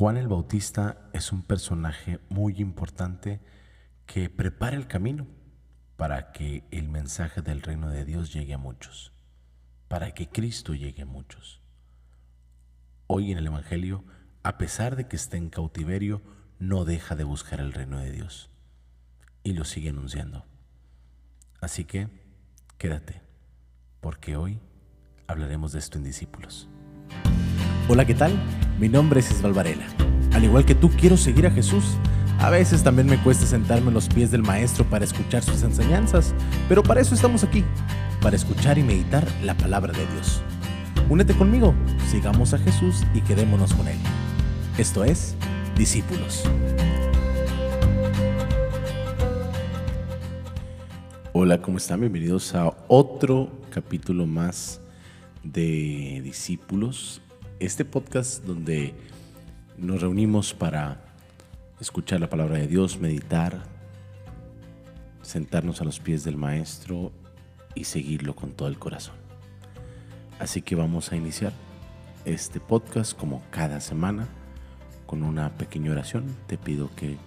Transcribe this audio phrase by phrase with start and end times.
[0.00, 3.38] Juan el Bautista es un personaje muy importante
[4.06, 5.26] que prepara el camino
[5.98, 9.12] para que el mensaje del reino de Dios llegue a muchos,
[9.88, 11.60] para que Cristo llegue a muchos.
[13.08, 14.02] Hoy en el Evangelio,
[14.42, 16.22] a pesar de que está en cautiverio,
[16.58, 18.48] no deja de buscar el reino de Dios
[19.42, 20.46] y lo sigue anunciando.
[21.60, 22.08] Así que
[22.78, 23.20] quédate,
[24.00, 24.60] porque hoy
[25.26, 26.70] hablaremos de esto en discípulos.
[27.92, 28.32] Hola, ¿qué tal?
[28.78, 29.84] Mi nombre es Isval Varela.
[30.32, 31.96] Al igual que tú, quiero seguir a Jesús.
[32.38, 36.32] A veces también me cuesta sentarme en los pies del Maestro para escuchar sus enseñanzas,
[36.68, 37.64] pero para eso estamos aquí,
[38.22, 40.40] para escuchar y meditar la palabra de Dios.
[41.08, 41.74] Únete conmigo,
[42.08, 43.98] sigamos a Jesús y quedémonos con Él.
[44.78, 45.34] Esto es
[45.76, 46.44] Discípulos.
[51.32, 51.98] Hola, ¿cómo están?
[51.98, 54.80] Bienvenidos a otro capítulo más
[55.42, 57.20] de Discípulos
[57.60, 58.94] este podcast donde
[59.76, 61.02] nos reunimos para
[61.78, 63.62] escuchar la palabra de Dios, meditar,
[65.20, 67.12] sentarnos a los pies del Maestro
[67.74, 69.14] y seguirlo con todo el corazón.
[70.38, 71.52] Así que vamos a iniciar
[72.24, 74.26] este podcast como cada semana
[75.04, 76.34] con una pequeña oración.
[76.46, 77.18] Te pido que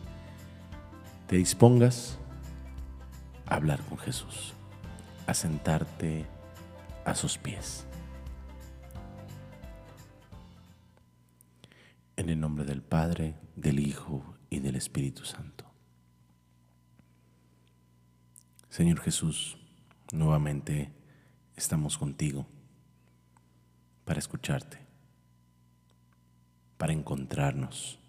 [1.27, 2.17] te dispongas
[3.45, 4.55] a hablar con Jesús,
[5.27, 6.25] a sentarte
[7.05, 7.85] a sus pies.
[12.23, 15.65] En el nombre del Padre, del Hijo y del Espíritu Santo.
[18.69, 19.57] Señor Jesús,
[20.13, 20.93] nuevamente
[21.57, 22.47] estamos contigo
[24.05, 24.77] para escucharte,
[26.77, 27.99] para encontrarnos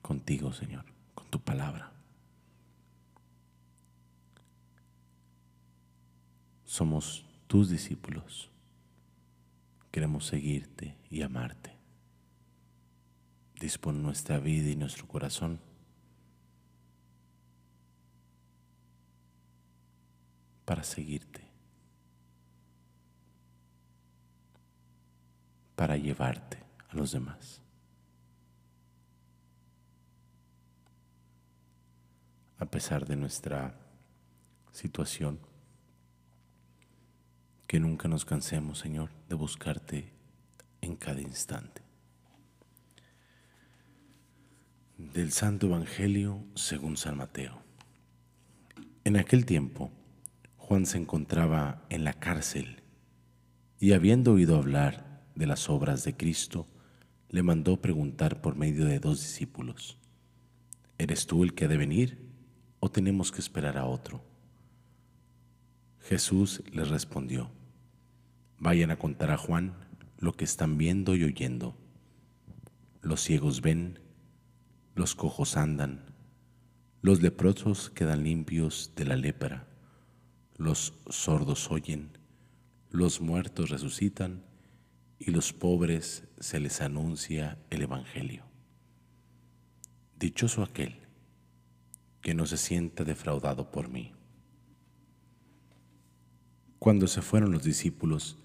[0.00, 0.84] contigo, Señor,
[1.16, 1.90] con tu palabra.
[6.64, 8.52] Somos tus discípulos.
[9.90, 11.77] Queremos seguirte y amarte.
[13.60, 15.58] Dispone nuestra vida y nuestro corazón
[20.64, 21.40] para seguirte,
[25.74, 26.58] para llevarte
[26.90, 27.62] a los demás.
[32.58, 33.74] A pesar de nuestra
[34.72, 35.40] situación,
[37.66, 40.12] que nunca nos cansemos, Señor, de buscarte
[40.80, 41.87] en cada instante.
[44.98, 47.62] Del Santo Evangelio según San Mateo.
[49.04, 49.92] En aquel tiempo,
[50.56, 52.82] Juan se encontraba en la cárcel
[53.78, 56.66] y habiendo oído hablar de las obras de Cristo,
[57.28, 60.00] le mandó preguntar por medio de dos discípulos,
[60.98, 62.18] ¿eres tú el que ha de venir
[62.80, 64.24] o tenemos que esperar a otro?
[66.00, 67.52] Jesús les respondió,
[68.58, 69.74] vayan a contar a Juan
[70.18, 71.76] lo que están viendo y oyendo.
[73.00, 74.00] Los ciegos ven,
[74.98, 76.04] los cojos andan,
[77.02, 79.68] los leprosos quedan limpios de la lepra,
[80.56, 82.18] los sordos oyen,
[82.90, 84.44] los muertos resucitan
[85.20, 88.42] y los pobres se les anuncia el Evangelio.
[90.18, 90.98] Dichoso aquel
[92.20, 94.14] que no se sienta defraudado por mí.
[96.80, 98.36] Cuando se fueron los discípulos,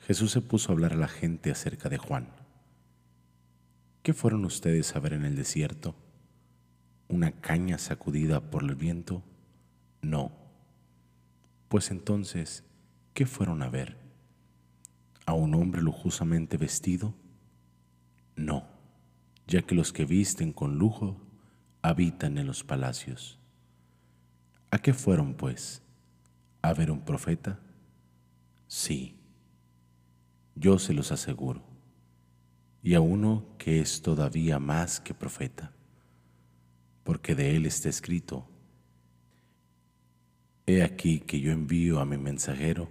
[0.00, 2.28] Jesús se puso a hablar a la gente acerca de Juan.
[4.02, 6.01] ¿Qué fueron ustedes a ver en el desierto?
[7.12, 9.22] ¿Una caña sacudida por el viento?
[10.00, 10.32] No.
[11.68, 12.64] Pues entonces,
[13.12, 13.98] ¿qué fueron a ver?
[15.26, 17.12] ¿A un hombre lujosamente vestido?
[18.34, 18.66] No,
[19.46, 21.20] ya que los que visten con lujo
[21.82, 23.38] habitan en los palacios.
[24.70, 25.82] ¿A qué fueron, pues?
[26.62, 27.60] ¿A ver un profeta?
[28.68, 29.18] Sí,
[30.54, 31.62] yo se los aseguro
[32.82, 35.72] y a uno que es todavía más que profeta,
[37.04, 38.48] porque de él está escrito,
[40.66, 42.90] He aquí que yo envío a mi mensajero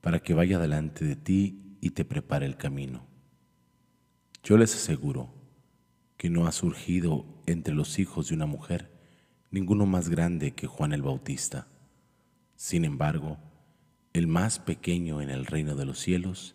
[0.00, 3.04] para que vaya delante de ti y te prepare el camino.
[4.44, 5.34] Yo les aseguro
[6.16, 8.96] que no ha surgido entre los hijos de una mujer
[9.50, 11.66] ninguno más grande que Juan el Bautista.
[12.56, 13.38] Sin embargo,
[14.12, 16.54] el más pequeño en el reino de los cielos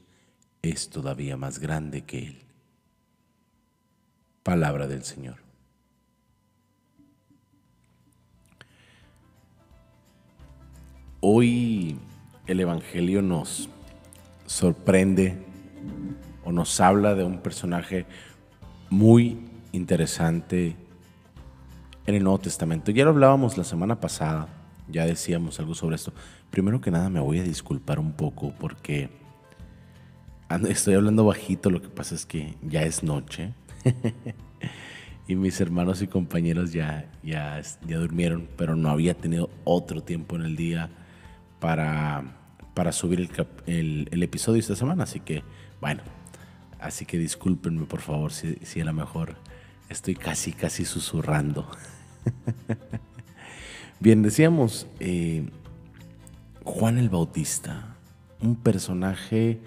[0.62, 2.40] es todavía más grande que Él.
[4.44, 5.43] Palabra del Señor.
[11.26, 11.96] Hoy
[12.48, 13.70] el Evangelio nos
[14.46, 15.38] sorprende
[16.44, 18.06] o nos habla de un personaje
[18.90, 19.40] muy
[19.72, 20.76] interesante
[22.06, 22.92] en el Nuevo Testamento.
[22.92, 24.50] Ya lo hablábamos la semana pasada,
[24.90, 26.12] ya decíamos algo sobre esto.
[26.50, 29.10] Primero que nada me voy a disculpar un poco porque
[30.68, 33.54] estoy hablando bajito, lo que pasa es que ya es noche.
[35.30, 40.36] y mis hermanos y compañeros ya, ya, ya durmieron, pero no había tenido otro tiempo
[40.36, 40.90] en el día
[41.64, 42.26] para,
[42.74, 43.30] para subir
[43.66, 45.06] el, el, episodio esta semana.
[45.06, 45.44] Así que,
[45.80, 46.02] bueno,
[46.78, 49.38] así que discúlpenme por favor si, si a lo mejor
[49.88, 51.66] estoy casi, casi susurrando.
[54.02, 55.48] Bien, decíamos, eh,
[56.66, 57.96] Juan el Bautista,
[58.42, 59.62] un personaje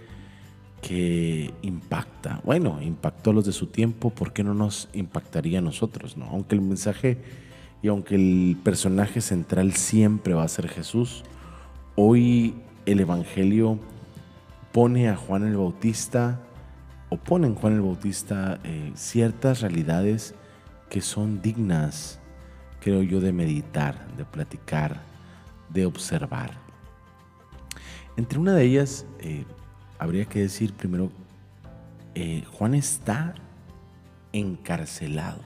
[0.83, 2.43] que impacta.
[2.45, 6.19] Bueno, impactó a los de su tiempo, ¿por qué no nos impactaría a nosotros?
[6.19, 6.27] No?
[6.27, 7.17] Aunque el mensaje
[7.83, 11.25] y aunque el personaje central siempre va a ser Jesús,
[11.97, 12.55] hoy
[12.85, 13.79] el Evangelio
[14.73, 16.39] pone a Juan el Bautista
[17.09, 20.35] o pone en Juan el Bautista eh, ciertas realidades
[20.91, 22.21] que son dignas,
[22.81, 25.01] creo yo, de meditar, de platicar,
[25.71, 26.51] de observar.
[28.17, 29.45] Entre una de ellas, eh,
[29.99, 31.11] habría que decir primero,
[32.15, 33.35] eh, Juan está
[34.33, 35.41] encarcelado.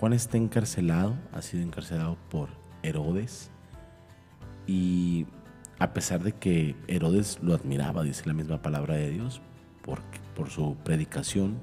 [0.00, 2.48] Juan está encarcelado, ha sido encarcelado por
[2.82, 3.50] Herodes
[4.66, 5.26] y
[5.78, 9.40] a pesar de que Herodes lo admiraba, dice la misma palabra de Dios,
[9.82, 10.00] por,
[10.34, 11.58] por su predicación,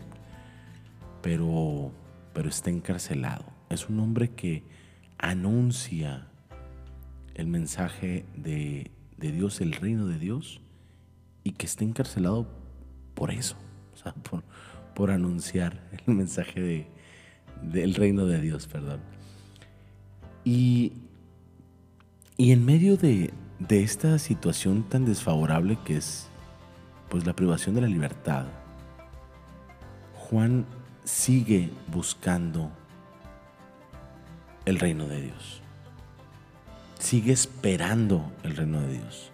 [1.21, 1.91] pero,
[2.33, 3.45] pero está encarcelado.
[3.69, 4.63] Es un hombre que
[5.17, 6.27] anuncia
[7.35, 10.61] el mensaje de, de Dios, el reino de Dios,
[11.43, 12.47] y que esté encarcelado
[13.13, 13.55] por eso,
[13.93, 14.13] o sea,
[14.95, 16.87] por, anunciar el mensaje de,
[17.63, 18.99] del reino de Dios, perdón.
[20.43, 20.93] Y,
[22.41, 26.27] y en medio de, de esta situación tan desfavorable que es
[27.07, 28.47] pues la privación de la libertad,
[30.15, 30.65] Juan
[31.03, 32.71] sigue buscando
[34.65, 35.61] el reino de Dios.
[36.97, 39.31] Sigue esperando el reino de Dios.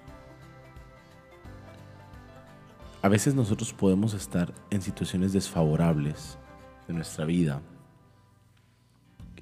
[3.01, 6.37] A veces nosotros podemos estar en situaciones desfavorables
[6.89, 7.61] de nuestra vida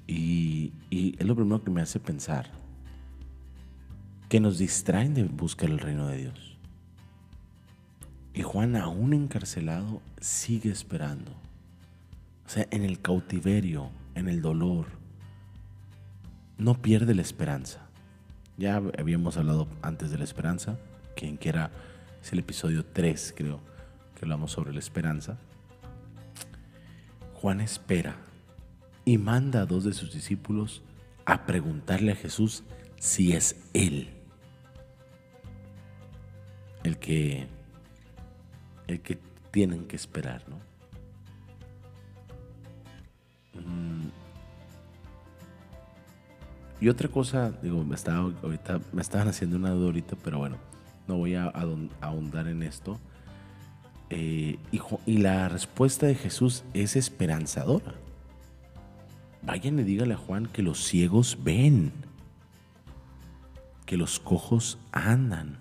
[0.06, 0.72] y,
[1.18, 2.64] es lo primero que me hace pensar
[4.28, 6.58] que nos distraen de buscar el reino de Dios.
[8.34, 11.32] Y Juan, aún encarcelado, sigue esperando.
[12.44, 14.86] O sea, en el cautiverio, en el dolor,
[16.58, 17.88] no pierde la esperanza.
[18.58, 20.78] Ya habíamos hablado antes de la esperanza,
[21.14, 21.70] quien quiera
[22.22, 23.60] es el episodio 3, creo,
[24.14, 25.38] que hablamos sobre la esperanza.
[27.34, 28.16] Juan espera
[29.04, 30.82] y manda a dos de sus discípulos
[31.26, 32.64] a preguntarle a Jesús
[32.98, 34.15] si es Él
[36.86, 37.46] el que,
[38.86, 39.18] el que
[39.50, 40.56] tienen que esperar, ¿no?
[43.60, 44.08] Mm.
[46.80, 50.58] Y otra cosa, digo, me estaba, ahorita me estaban haciendo una duda ahorita, pero bueno,
[51.08, 51.52] no voy a
[52.00, 53.00] ahondar en esto.
[54.10, 54.58] Eh,
[55.06, 57.94] y, la respuesta de Jesús es esperanzadora.
[59.42, 61.92] Vayan y dígale a Juan que los ciegos ven,
[63.84, 65.58] que los cojos andan,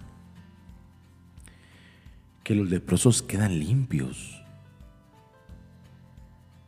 [2.45, 4.41] que los leprosos quedan limpios.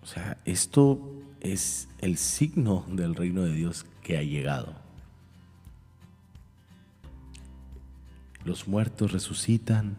[0.02, 1.00] O sea, esto
[1.40, 4.88] es el signo del reino de Dios que ha llegado.
[8.48, 9.98] los muertos resucitan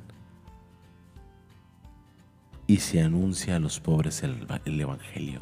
[2.66, 5.40] y se anuncia a los pobres el, Evangelio.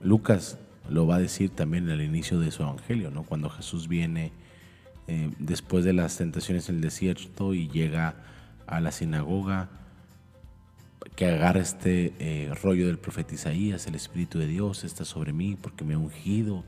[0.00, 3.22] Lucas lo va a decir también al inicio de su Evangelio, ¿no?
[3.22, 4.32] cuando Jesús viene
[5.06, 8.16] eh, después de las tentaciones en el desierto y llega
[8.66, 9.68] a la sinagoga,
[11.16, 15.56] que agarra este eh, rollo del profeta Isaías, el Espíritu de Dios está sobre mí
[15.60, 16.64] porque me ha ungido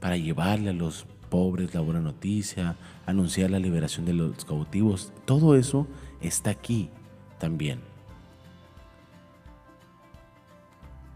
[0.00, 5.56] para llevarle a los pobres la buena noticia, anunciar la liberación de los cautivos, todo
[5.56, 5.86] eso
[6.20, 6.90] está aquí
[7.38, 7.80] también.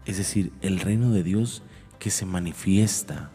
[0.05, 1.63] Es decir, el reino de Dios
[1.99, 3.29] que se manifiesta.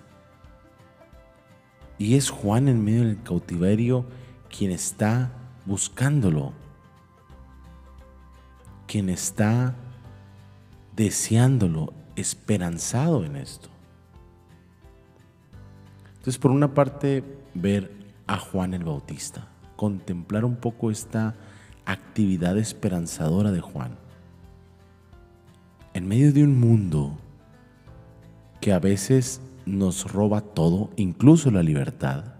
[1.98, 4.06] Y es Juan en medio del cautiverio
[4.50, 5.32] quien está
[5.66, 6.52] buscándolo,
[8.86, 9.74] quien está
[10.94, 13.68] deseándolo, esperanzado en esto.
[16.14, 17.22] Entonces, por una parte,
[17.54, 17.92] ver
[18.26, 21.34] a Juan el Bautista, contemplar un poco esta
[21.84, 23.96] actividad esperanzadora de Juan.
[25.94, 27.16] En medio de un mundo
[28.60, 32.35] que a veces nos roba todo, incluso la libertad,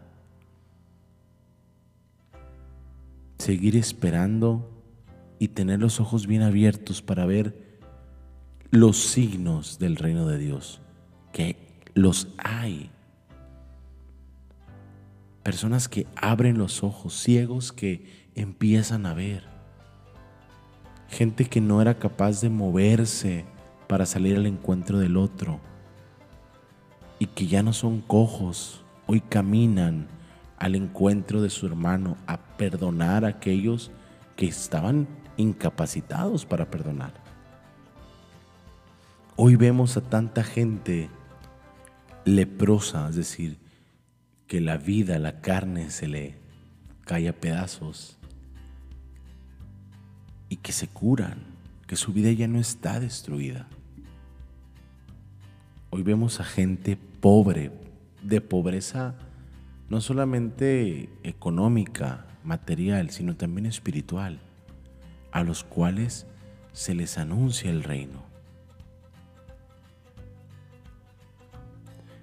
[3.38, 4.71] seguir esperando
[5.38, 7.78] y tener los ojos bien abiertos para ver
[8.71, 10.81] los signos del reino de Dios,
[11.33, 11.57] que
[11.95, 12.90] los hay.
[15.43, 19.45] Personas que abren los ojos, ciegos que empiezan a ver,
[21.09, 23.45] gente que no era capaz de moverse
[23.87, 25.61] para salir al encuentro del otro
[27.19, 30.09] y que ya no son cojos, hoy caminan
[30.58, 33.90] al encuentro de su hermano a perdonar a aquellos
[34.36, 37.12] que estaban incapacitados para perdonar.
[39.36, 41.10] Hoy vemos a tanta gente
[42.25, 43.58] leprosa, es decir,
[44.46, 46.38] que la vida, la carne se le
[47.04, 48.16] cae a pedazos
[50.48, 51.38] y que se curan,
[51.86, 53.68] que su vida ya no está destruida.
[55.90, 57.72] Hoy vemos a gente pobre,
[58.22, 59.14] de pobreza
[59.88, 64.40] no solamente económica, material, sino también espiritual,
[65.33, 66.26] a los cuales
[66.73, 68.25] se les anuncia el reino.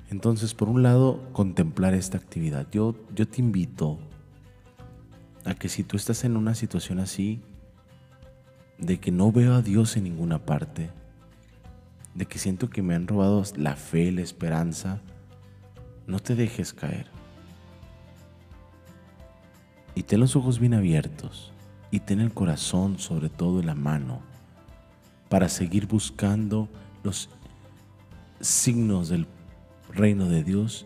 [0.09, 2.67] Entonces, por un lado, contemplar esta actividad.
[2.71, 3.97] Yo, yo te invito
[5.43, 7.41] a que si tú estás en una situación así,
[8.77, 10.91] de que no veo a Dios en ninguna parte,
[12.13, 15.01] de que siento que me han robado la fe, la esperanza,
[16.05, 17.07] no te dejes caer.
[19.95, 21.51] Y ten los ojos bien abiertos
[21.91, 24.21] y ten el corazón sobre todo en la mano
[25.29, 26.69] para seguir buscando
[27.03, 27.29] los
[28.39, 29.27] signos del
[29.91, 30.85] reino de Dios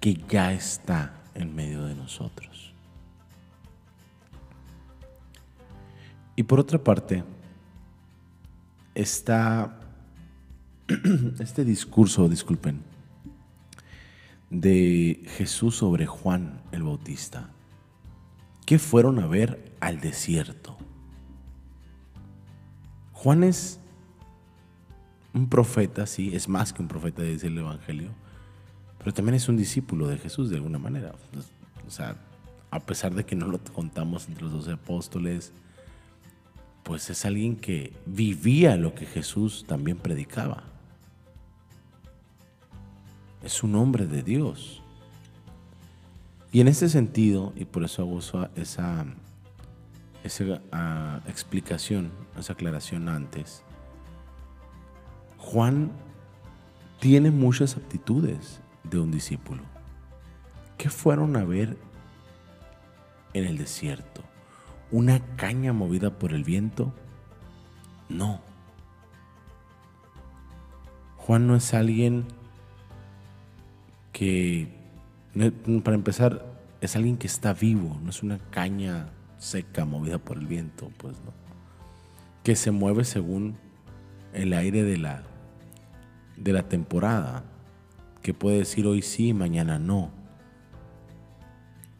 [0.00, 2.74] que ya está en medio de nosotros.
[6.34, 7.22] Y por otra parte,
[8.94, 9.78] está
[11.38, 12.82] este discurso, disculpen,
[14.50, 17.51] de Jesús sobre Juan el Bautista.
[18.66, 20.76] ¿Qué fueron a ver al desierto?
[23.12, 23.78] Juan es
[25.34, 28.10] un profeta, sí, es más que un profeta, dice el Evangelio,
[28.98, 31.12] pero también es un discípulo de Jesús de alguna manera.
[31.86, 32.16] O sea,
[32.70, 35.52] a pesar de que no lo contamos entre los doce apóstoles,
[36.82, 40.64] pues es alguien que vivía lo que Jesús también predicaba.
[43.42, 44.81] Es un hombre de Dios.
[46.52, 48.50] Y en ese sentido, y por eso hago esa,
[50.22, 53.64] esa ah, explicación, esa aclaración antes,
[55.38, 55.90] Juan
[57.00, 59.62] tiene muchas aptitudes de un discípulo.
[60.76, 61.78] ¿Qué fueron a ver
[63.32, 64.22] en el desierto?
[64.90, 66.92] ¿Una caña movida por el viento?
[68.10, 68.42] No.
[71.16, 72.26] Juan no es alguien
[74.12, 74.81] que,
[75.82, 76.44] para empezar,
[76.80, 79.08] es alguien que está vivo, no es una caña
[79.38, 81.32] seca movida por el viento, pues no.
[82.42, 83.56] Que se mueve según
[84.32, 85.22] el aire de la,
[86.36, 87.44] de la temporada,
[88.22, 90.10] que puede decir hoy sí, mañana no.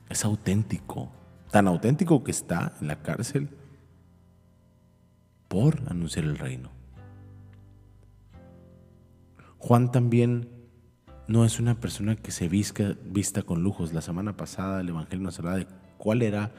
[0.08, 1.10] Es auténtico,
[1.50, 3.48] tan auténtico que está en la cárcel
[5.48, 6.70] por anunciar el reino.
[9.58, 10.48] Juan también
[11.28, 13.92] no es una persona que se vista, con lujos.
[13.92, 15.66] La semana pasada el Evangelio nos hablaba de
[15.98, 16.52] cuál era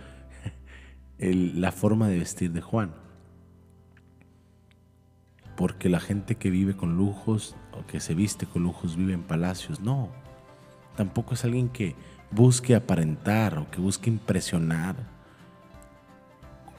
[1.20, 2.94] la forma de vestir de Juan.
[5.58, 9.24] Porque la gente que vive con lujos o que se viste con lujos vive en
[9.24, 9.82] palacios.
[9.82, 10.10] No,
[10.96, 11.96] tampoco es alguien que
[12.32, 14.96] busque aparentar o que busque impresionar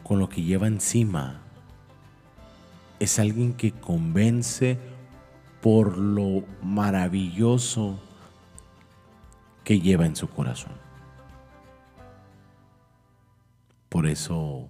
[0.02, 1.40] con lo que lleva encima.
[2.98, 4.78] Es alguien que convence
[5.64, 7.98] por lo maravilloso
[9.64, 10.72] que lleva en su corazón.
[13.88, 14.68] Por eso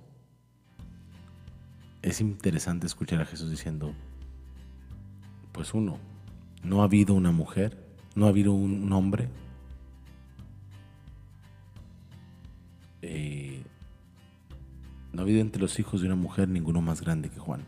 [2.01, 3.93] es interesante escuchar a Jesús diciendo,
[5.51, 5.99] pues uno,
[6.63, 7.77] no ha habido una mujer,
[8.15, 9.29] no ha habido un hombre.
[13.03, 13.65] Eh,
[15.13, 17.65] no ha habido entre los hijos de una mujer ninguno más grande que Juan.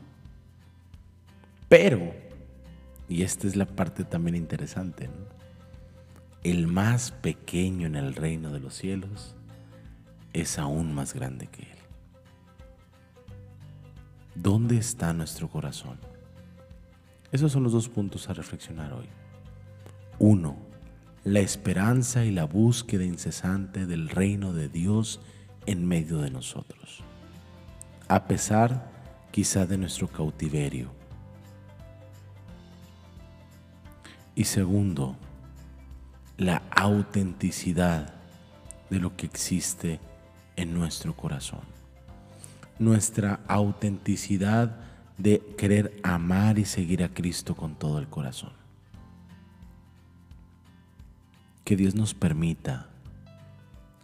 [1.68, 2.25] Pero
[3.08, 5.08] y esta es la parte también interesante.
[6.42, 9.34] El más pequeño en el reino de los cielos
[10.32, 11.78] es aún más grande que Él.
[14.34, 15.98] ¿Dónde está nuestro corazón?
[17.32, 19.06] Esos son los dos puntos a reflexionar hoy.
[20.18, 20.56] Uno,
[21.24, 25.20] la esperanza y la búsqueda incesante del reino de Dios
[25.66, 27.02] en medio de nosotros,
[28.08, 28.90] a pesar
[29.32, 30.92] quizá de nuestro cautiverio
[34.36, 35.16] Y segundo,
[36.36, 38.12] la autenticidad
[38.90, 39.98] de lo que existe
[40.56, 41.62] en nuestro corazón.
[42.78, 44.76] Nuestra autenticidad
[45.16, 48.52] de querer amar y seguir a Cristo con todo el corazón.
[51.64, 52.90] Que Dios nos permita,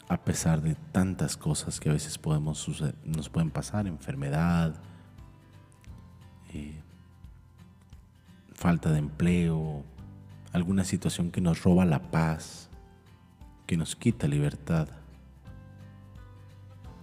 [0.09, 2.67] a pesar de tantas cosas que a veces podemos,
[3.05, 4.75] nos pueden pasar, enfermedad,
[6.55, 6.81] eh,
[8.55, 9.85] falta de empleo,
[10.53, 12.69] alguna situación que nos roba la paz,
[13.67, 14.89] que nos quita libertad.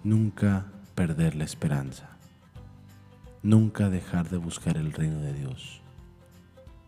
[0.04, 0.66] Nunca
[0.96, 2.10] perder la esperanza.
[3.42, 5.82] Nunca dejar de buscar el reino de Dios.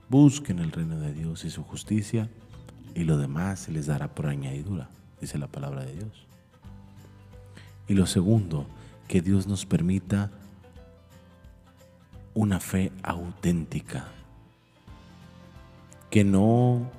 [0.10, 2.30] Busquen el reino de Dios y su justicia
[2.94, 4.90] y lo demás se les dará por añadidura,
[5.20, 6.28] dice la palabra de Dios.
[7.88, 8.68] Y lo segundo,
[9.08, 10.32] que Dios nos permita
[12.34, 14.06] una fe auténtica,
[16.12, 16.92] que no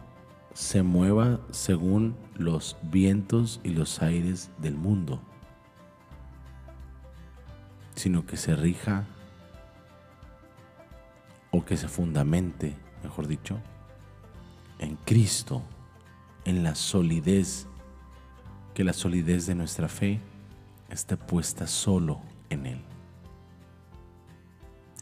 [0.54, 5.20] se mueva según los vientos y los aires del mundo,
[7.94, 9.04] sino que se rija
[11.50, 13.60] o que se fundamente, mejor dicho,
[14.78, 15.62] en Cristo,
[16.46, 17.66] en la solidez,
[18.72, 20.20] que la solidez de nuestra fe
[20.88, 22.80] esté puesta solo en Él.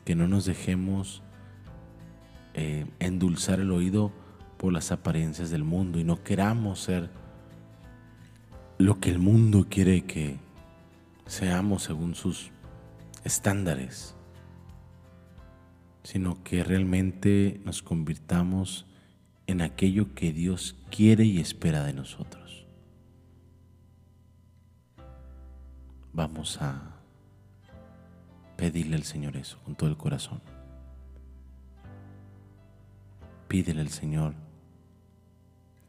[0.04, 1.22] Que no nos dejemos
[2.54, 4.12] eh, endulzar el oído
[4.57, 7.11] por las apariencias del mundo y no queramos ser
[8.78, 10.38] lo que el mundo quiere que
[11.26, 12.50] seamos según sus
[13.25, 14.14] estándares
[16.02, 18.87] sino que realmente nos convirtamos
[19.47, 22.66] en aquello que Dios quiere y espera de nosotros.
[26.12, 26.97] Vamos a
[28.57, 30.40] pedirle al Señor eso con todo el corazón.
[33.50, 34.33] Pídele al Señor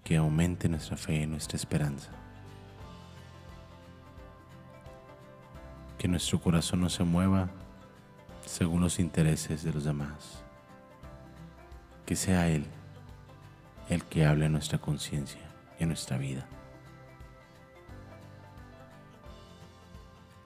[0.04, 2.10] que aumente nuestra fe y nuestra esperanza.
[6.00, 7.52] Que nuestro corazón no se mueva
[8.48, 10.42] según los intereses de los demás.
[12.08, 12.66] Que sea Él
[13.90, 15.42] el que hable en nuestra conciencia
[15.80, 16.48] y en nuestra vida.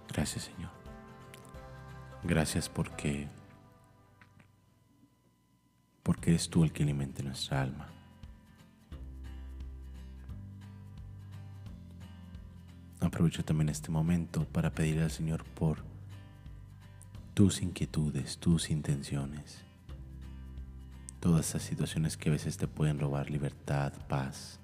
[0.09, 0.71] Gracias Señor.
[2.23, 3.29] Gracias porque
[6.05, 7.87] porque eres tú el que alimenta nuestra alma.
[12.99, 15.79] Aprovecho también este momento para pedirle al Señor por
[17.33, 19.63] tus inquietudes, tus intenciones,
[21.19, 24.59] todas esas situaciones que a veces te pueden robar libertad, paz.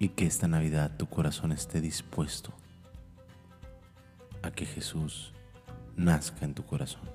[0.00, 2.52] Y que esta Navidad tu corazón esté dispuesto
[4.42, 5.32] a que Jesús
[5.96, 7.08] nazca en tu corazón,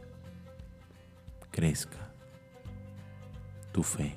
[1.51, 2.13] crezca
[3.71, 4.15] tu fe.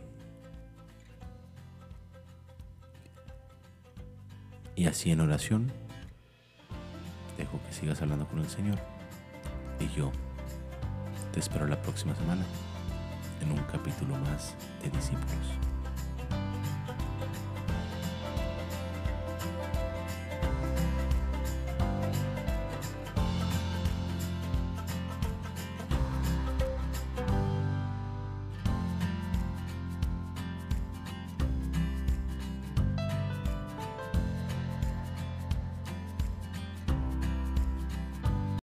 [4.77, 5.71] Y así en oración,
[7.37, 8.79] dejo que sigas hablando con el Señor.
[9.79, 10.11] Y yo
[11.33, 12.45] te espero la próxima semana
[13.41, 15.70] en un capítulo más de Discípulos.